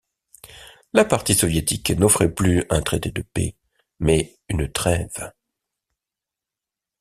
La 0.93 1.05
partie 1.05 1.35
soviétique 1.35 1.91
n'offrait 1.91 2.33
plus 2.33 2.63
un 2.71 2.81
traité 2.81 3.11
de 3.11 3.21
paix, 3.21 3.55
mais 3.99 4.35
une 4.49 4.67
trêve. 4.67 5.31